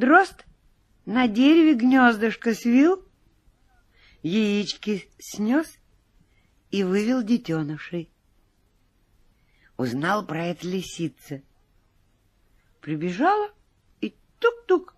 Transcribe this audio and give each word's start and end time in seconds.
Дрозд 0.00 0.46
на 1.04 1.28
дереве 1.28 1.74
гнездышко 1.74 2.54
свил, 2.54 3.06
яички 4.22 5.10
снес 5.18 5.76
и 6.70 6.84
вывел 6.84 7.22
детенышей. 7.22 8.10
Узнал 9.76 10.24
про 10.24 10.46
это 10.46 10.66
лисица. 10.66 11.42
Прибежала 12.80 13.50
и 14.00 14.16
тук-тук 14.38 14.96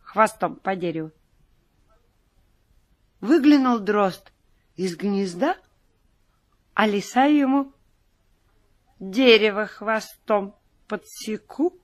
хвостом 0.00 0.56
по 0.56 0.76
дереву. 0.76 1.10
Выглянул 3.22 3.78
дрозд 3.78 4.30
из 4.76 4.94
гнезда, 4.94 5.56
а 6.74 6.86
лиса 6.86 7.24
ему 7.24 7.72
дерево 9.00 9.64
хвостом 9.64 10.54
подсеку. 10.86 11.81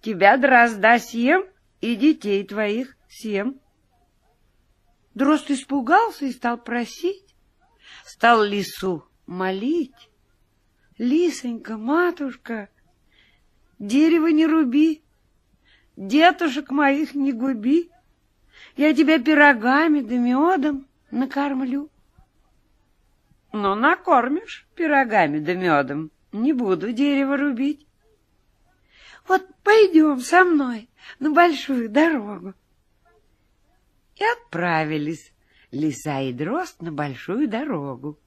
Тебя, 0.00 0.36
дрозда, 0.36 0.98
съем 0.98 1.44
и 1.80 1.96
детей 1.96 2.46
твоих 2.46 2.96
съем. 3.08 3.60
Дрозд 5.14 5.50
испугался 5.50 6.26
и 6.26 6.32
стал 6.32 6.58
просить, 6.58 7.34
стал 8.04 8.42
лису 8.42 9.04
молить. 9.26 10.10
Лисонька, 10.96 11.76
матушка, 11.76 12.68
дерево 13.78 14.28
не 14.28 14.46
руби, 14.46 15.02
детушек 15.96 16.70
моих 16.70 17.14
не 17.14 17.32
губи, 17.32 17.90
я 18.76 18.92
тебя 18.94 19.18
пирогами 19.20 20.00
да 20.00 20.16
медом 20.16 20.86
накормлю. 21.10 21.90
Но 23.52 23.74
накормишь 23.74 24.66
пирогами 24.74 25.38
да 25.38 25.54
медом, 25.54 26.10
не 26.32 26.52
буду 26.52 26.92
дерево 26.92 27.36
рубить. 27.36 27.87
Вот 29.28 29.46
пойдем 29.62 30.20
со 30.20 30.42
мной 30.42 30.88
на 31.18 31.30
большую 31.30 31.90
дорогу. 31.90 32.54
И 34.16 34.24
отправились 34.24 35.32
лиса 35.70 36.22
и 36.22 36.32
дрозд 36.32 36.80
на 36.80 36.90
большую 36.90 37.46
дорогу. 37.46 38.18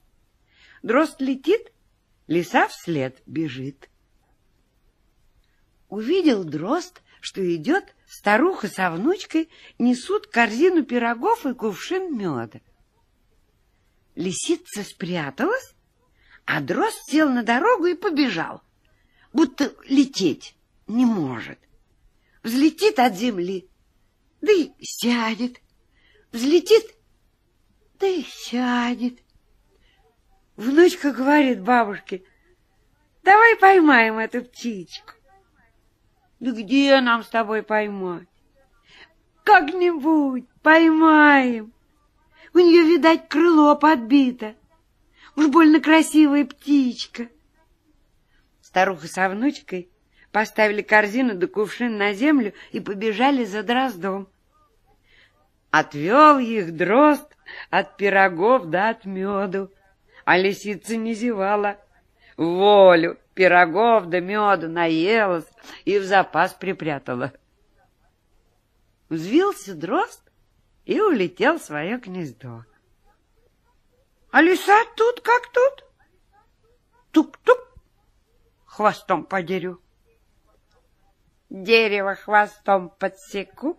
Дрозд 0.83 1.19
летит, 1.19 1.73
лиса 2.27 2.67
вслед 2.67 3.19
бежит. 3.25 3.89
Увидел 5.89 6.43
дрозд, 6.43 7.01
что 7.19 7.43
идет 7.55 7.95
старуха 8.07 8.67
со 8.67 8.91
внучкой, 8.91 9.49
несут 9.79 10.27
корзину 10.27 10.85
пирогов 10.85 11.47
и 11.47 11.55
кувшин 11.55 12.15
меда. 12.15 12.61
Лисица 14.13 14.83
спряталась, 14.83 15.73
а 16.45 16.61
дрозд 16.61 16.97
сел 17.07 17.27
на 17.27 17.43
дорогу 17.43 17.87
и 17.87 17.95
побежал, 17.95 18.61
будто 19.33 19.73
лететь 19.87 20.55
не 20.91 21.05
может. 21.05 21.59
Взлетит 22.43 22.99
от 22.99 23.15
земли, 23.15 23.69
да 24.41 24.51
и 24.51 24.71
сядет. 24.81 25.61
Взлетит, 26.31 26.83
да 27.99 28.07
и 28.07 28.23
сядет. 28.23 29.19
Внучка 30.55 31.11
говорит 31.11 31.61
бабушке, 31.61 32.23
давай 33.23 33.55
поймаем 33.57 34.17
эту 34.17 34.43
птичку. 34.43 35.13
Да 36.39 36.51
где 36.51 36.99
нам 37.01 37.23
с 37.23 37.27
тобой 37.27 37.63
поймать? 37.63 38.27
Как-нибудь 39.43 40.47
поймаем. 40.61 41.73
У 42.53 42.59
нее, 42.59 42.83
видать, 42.83 43.29
крыло 43.29 43.75
подбито. 43.75 44.55
Уж 45.35 45.47
больно 45.47 45.79
красивая 45.79 46.45
птичка. 46.45 47.29
Старуха 48.61 49.07
со 49.07 49.29
внучкой 49.29 49.91
поставили 50.31 50.81
корзину 50.81 51.35
да 51.35 51.47
кувшин 51.47 51.97
на 51.97 52.13
землю 52.13 52.53
и 52.71 52.79
побежали 52.79 53.45
за 53.45 53.63
дроздом. 53.63 54.27
Отвел 55.69 56.39
их 56.39 56.75
дрозд 56.75 57.27
от 57.69 57.97
пирогов 57.97 58.69
да 58.69 58.89
от 58.89 59.05
меду, 59.05 59.71
а 60.25 60.37
лисица 60.37 60.95
не 60.97 61.13
зевала. 61.13 61.77
Волю 62.37 63.17
пирогов 63.33 64.07
да 64.07 64.19
меду 64.19 64.67
наелась 64.69 65.49
и 65.85 65.99
в 65.99 66.03
запас 66.03 66.53
припрятала. 66.53 67.33
Взвился 69.09 69.75
дрозд 69.75 70.21
и 70.85 70.99
улетел 70.99 71.59
в 71.59 71.63
свое 71.63 71.97
гнездо. 71.97 72.65
А 74.31 74.41
лиса 74.41 74.85
тут 74.95 75.19
как 75.19 75.51
тут. 75.51 75.85
Тук-тук, 77.11 77.59
хвостом 78.65 79.25
по 79.25 79.41
дереву. 79.41 79.81
Дерево 81.51 82.15
хвостом 82.15 82.93
подсеку, 82.97 83.77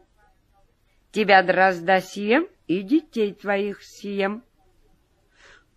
тебя 1.11 1.43
дрозда 1.43 2.03
съем 2.03 2.47
и 2.67 2.83
детей 2.83 3.33
твоих 3.33 3.83
съем. 3.83 4.43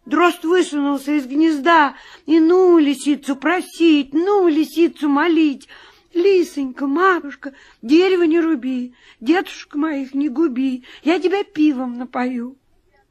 Дрозд 0.05 0.43
высунулся 0.43 1.13
из 1.13 1.25
гнезда, 1.25 1.95
и 2.25 2.41
ну 2.41 2.77
лисицу 2.79 3.37
просить, 3.37 4.13
ну 4.13 4.45
лисицу 4.49 5.07
молить. 5.07 5.69
Лисонька, 6.13 6.85
матушка, 6.85 7.53
дерево 7.81 8.23
не 8.23 8.41
руби, 8.41 8.93
дедушка 9.21 9.77
моих 9.77 10.13
не 10.13 10.27
губи, 10.27 10.83
я 11.03 11.17
тебя 11.21 11.45
пивом 11.45 11.97
напою. 11.97 12.57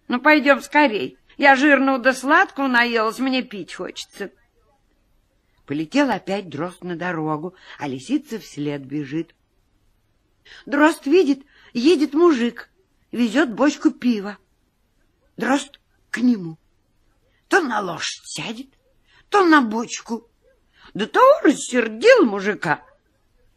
Ну, 0.09 0.21
пойдем 0.21 0.61
скорей, 0.61 1.16
я 1.39 1.56
жирную 1.56 2.01
да 2.01 2.12
сладкую 2.12 2.69
наелась, 2.69 3.19
мне 3.19 3.43
пить 3.43 3.72
хочется. 3.72 4.31
Полетел 5.67 6.11
опять 6.11 6.49
дрозд 6.49 6.85
на 6.85 6.97
дорогу, 6.97 7.55
а 7.79 7.89
лисица 7.89 8.39
вслед 8.39 8.85
бежит. 8.85 9.35
Дрозд 10.67 11.07
видит, 11.07 11.45
едет 11.73 12.13
мужик, 12.13 12.71
везет 13.13 13.55
бочку 13.55 13.91
пива. 13.91 14.37
Дрозд 15.37 15.81
к 16.11 16.19
нему. 16.19 16.59
То 17.49 17.63
на 17.63 17.81
лошадь 17.81 18.25
сядет, 18.25 18.69
то 19.31 19.45
на 19.45 19.63
бочку. 19.63 20.29
До 20.93 21.07
того 21.07 21.41
рассердил 21.43 22.27
мужика. 22.27 22.85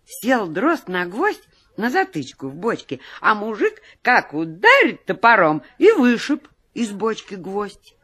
Сел 0.06 0.48
дрозд 0.48 0.88
на 0.88 1.06
гвоздь, 1.06 1.44
на 1.76 1.90
затычку 1.90 2.48
в 2.48 2.56
бочке, 2.56 3.02
а 3.20 3.36
мужик 3.36 3.82
как 4.02 4.34
ударит 4.34 5.06
топором 5.06 5.62
и 5.78 5.92
вышиб 5.92 6.48
из 6.74 6.92
бочки 6.92 7.36
гвоздь. 7.36 7.96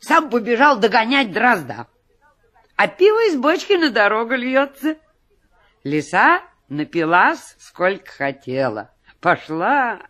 Сам 0.00 0.28
побежал 0.28 0.78
догонять 0.78 1.32
дрозда, 1.32 1.86
а 2.76 2.88
пиво 2.88 3.28
из 3.28 3.36
бочки 3.36 3.72
на 3.72 3.90
дорогу 3.90 4.34
льется. 4.34 4.98
Лиса 5.84 6.42
напилась, 6.68 7.56
сколько 7.58 8.10
хотела, 8.10 8.90
пошла 9.20 10.00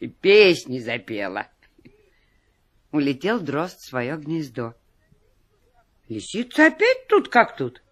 и 0.00 0.08
песни 0.08 0.78
запела 0.78 1.48
улетел 2.94 3.40
дрозд 3.40 3.80
в 3.80 3.86
свое 3.86 4.16
гнездо. 4.16 4.74
Лисица 6.08 6.66
опять 6.66 7.08
тут 7.08 7.28
как 7.28 7.56
тут. 7.56 7.82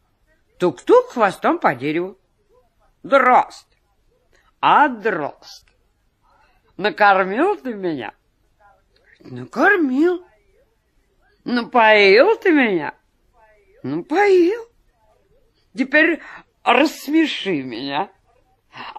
Тук-тук 0.58 1.10
хвостом 1.10 1.58
по 1.58 1.74
дереву. 1.74 2.18
Дрозд! 3.02 3.66
А 4.60 4.88
дрозд! 4.88 5.66
Накормил 6.76 7.56
ты 7.56 7.74
меня? 7.74 8.14
Накормил. 9.18 10.24
Напоил 11.44 12.36
ты 12.36 12.52
меня? 12.52 12.94
Напоил. 13.82 14.68
Теперь 15.74 16.20
рассмеши 16.62 17.62
меня, 17.62 18.12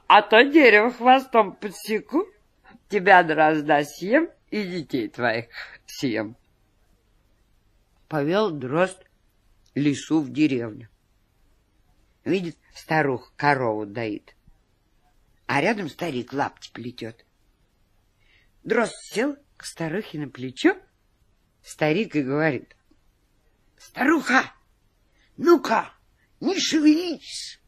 а 0.08 0.22
то 0.22 0.44
дерево 0.44 0.92
хвостом 0.92 1.56
подсеку, 1.56 2.26
тебя 2.90 3.24
дрозда 3.24 3.84
съем 3.84 4.30
и 4.50 4.64
детей 4.64 5.08
твоих 5.08 5.48
съем. 5.86 6.36
Повел 8.08 8.52
дрозд 8.52 9.04
лису 9.76 10.22
в 10.22 10.32
деревню. 10.32 10.90
Видит, 12.26 12.58
старуха 12.76 13.32
корову 13.36 13.86
доит, 13.86 14.36
а 15.46 15.62
рядом 15.62 15.90
старик 15.90 16.34
лапти 16.34 16.72
плетет. 16.72 17.26
Дрозд 18.64 18.96
сел 19.12 19.38
к 19.58 19.66
старухе 19.66 20.20
на 20.20 20.30
плечо, 20.30 20.78
старик 21.62 22.16
и 22.16 22.24
говорит, 22.24 22.76
«Старуха, 23.78 24.54
ну-ка, 25.38 25.92
не 26.40 26.60
шевелись, 26.60 27.60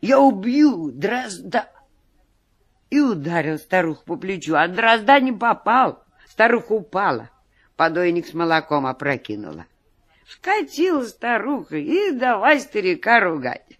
я 0.00 0.20
убью 0.20 0.90
дрозда!» 0.92 1.70
И 2.90 3.00
ударил 3.00 3.58
старуху 3.58 4.04
по 4.04 4.16
плечу, 4.16 4.54
а 4.54 4.68
дрозда 4.68 5.20
не 5.20 5.32
попал. 5.32 6.04
Старуха 6.28 6.72
упала, 6.72 7.30
подойник 7.76 8.26
с 8.26 8.34
молоком 8.34 8.86
опрокинула. 8.86 9.66
Вскочила 10.26 11.04
старуха 11.04 11.76
и 11.76 12.12
давай 12.12 12.60
старика 12.60 13.20
ругать. 13.20 13.78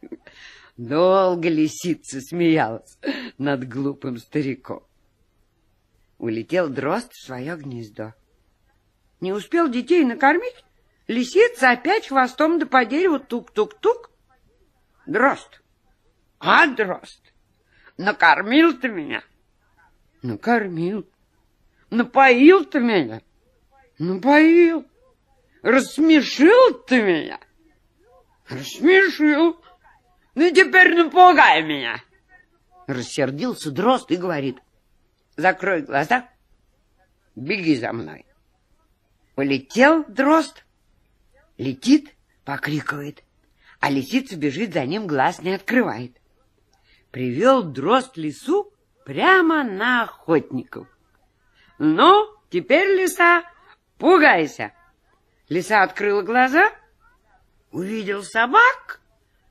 Долго 0.76 1.48
лисица 1.48 2.20
смеялась 2.20 2.98
над 3.38 3.68
глупым 3.68 4.18
стариком. 4.18 4.82
Улетел 6.18 6.68
дрозд 6.68 7.12
в 7.12 7.24
свое 7.24 7.56
гнездо. 7.56 8.14
Не 9.20 9.32
успел 9.32 9.68
детей 9.68 10.04
накормить, 10.04 10.64
лисица 11.06 11.70
опять 11.70 12.08
хвостом 12.08 12.58
да 12.58 12.66
по 12.66 12.84
дереву 12.84 13.18
тук-тук-тук. 13.18 14.10
Дрозд! 15.06 15.62
А, 16.38 16.66
дрозд! 16.66 17.20
Накормил 17.96 18.78
ты 18.78 18.88
меня? 18.88 19.22
Накормил. 20.22 21.08
Напоил 21.90 22.64
ты 22.64 22.80
меня? 22.80 23.22
Напоил. 23.98 24.84
Рассмешил 25.62 26.74
ты 26.86 27.02
меня? 27.02 27.38
Рассмешил. 28.48 29.60
Ну, 30.34 30.50
теперь 30.50 30.94
напугай 30.96 31.62
меня. 31.62 32.02
Рассердился 32.86 33.70
дрозд 33.70 34.10
и 34.10 34.16
говорит. 34.16 34.58
Закрой 35.36 35.82
глаза, 35.82 36.28
беги 37.34 37.76
за 37.76 37.92
мной. 37.92 38.26
Полетел 39.34 40.04
дрозд, 40.04 40.63
летит, 41.58 42.14
покрикивает, 42.44 43.22
а 43.80 43.90
лисица 43.90 44.36
бежит 44.36 44.72
за 44.72 44.84
ним, 44.84 45.06
глаз 45.06 45.42
не 45.42 45.54
открывает. 45.54 46.16
Привел 47.10 47.62
дрозд 47.62 48.16
лису 48.16 48.72
прямо 49.04 49.62
на 49.62 50.02
охотников. 50.02 50.88
Ну, 51.78 52.28
теперь, 52.50 53.00
лиса, 53.00 53.42
пугайся. 53.98 54.72
Лиса 55.48 55.82
открыла 55.82 56.22
глаза, 56.22 56.70
увидел 57.70 58.22
собак 58.22 59.00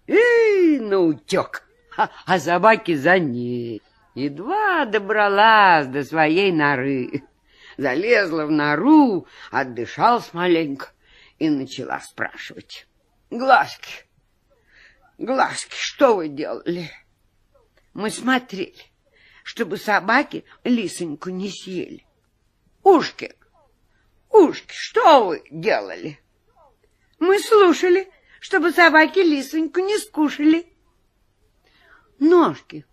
и 0.08 0.80
наутек, 0.80 1.64
а, 1.96 2.10
а 2.26 2.40
собаки 2.40 2.96
за 2.96 3.20
ней. 3.20 3.82
Едва 4.16 4.86
добралась 4.86 5.88
до 5.88 6.04
своей 6.04 6.52
норы, 6.52 7.24
залезла 7.78 8.46
в 8.46 8.52
нору, 8.52 9.28
отдышалась 9.52 10.34
маленько 10.34 10.90
и 11.44 11.50
начала 11.50 12.00
спрашивать. 12.00 12.88
Глазки, 13.30 14.06
глазки, 15.18 15.76
что 15.76 16.16
вы 16.16 16.30
делали? 16.30 16.90
Мы 17.94 18.12
смотрели, 18.12 18.82
чтобы 19.44 19.76
собаки 19.76 20.46
лисоньку 20.64 21.32
не 21.32 21.50
съели. 21.50 22.06
Ушки, 22.82 23.36
ушки, 24.30 24.72
что 24.74 25.26
вы 25.26 25.44
делали? 25.52 26.18
Мы 27.20 27.40
слушали, 27.40 28.10
чтобы 28.40 28.72
собаки 28.72 29.20
лисоньку 29.20 29.82
не 29.82 29.98
скушали. 29.98 30.66
Ножки, 32.20 32.86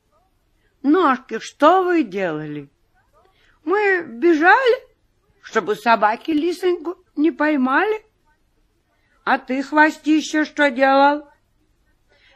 ножки, 0.82 1.38
что 1.38 1.84
вы 1.84 2.02
делали? 2.02 2.68
Мы 3.62 4.02
бежали, 4.02 4.88
чтобы 5.40 5.76
собаки 5.76 6.32
лисоньку 6.32 6.96
не 7.14 7.30
поймали. 7.30 8.09
А 9.24 9.38
ты, 9.38 9.62
хвостище, 9.62 10.44
что 10.44 10.70
делал? 10.70 11.28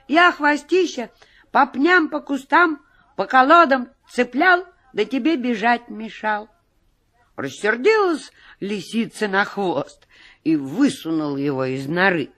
Я, 0.07 0.33
хвостище, 0.33 1.11
по 1.51 1.67
пням, 1.67 2.09
по 2.09 2.21
кустам, 2.21 2.85
по 3.17 3.27
колодам 3.27 3.91
цеплял, 4.09 4.67
да 4.93 5.05
тебе 5.05 5.37
бежать 5.37 5.89
мешал. 5.89 6.49
Рассердилась 7.37 8.31
лисица 8.61 9.29
на 9.29 9.45
хвост 9.45 10.07
и 10.45 10.57
высунул 10.57 11.37
его 11.37 11.65
из 11.65 11.87
норы. 11.89 12.31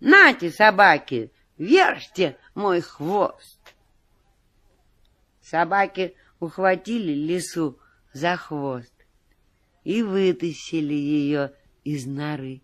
Нате, 0.00 0.50
собаки, 0.50 1.32
вержьте 1.56 2.36
мой 2.54 2.80
хвост. 2.80 3.58
Собаки 5.42 6.14
ухватили 6.40 7.12
лису 7.12 7.80
за 8.12 8.36
хвост 8.36 8.92
и 9.82 10.02
вытащили 10.02 10.94
ее 10.94 11.52
из 11.84 12.06
норы. 12.06 12.60